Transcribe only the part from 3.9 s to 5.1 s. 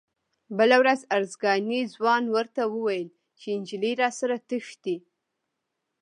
راسره تښتي.